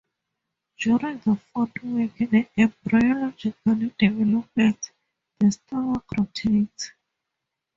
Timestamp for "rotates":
6.17-6.93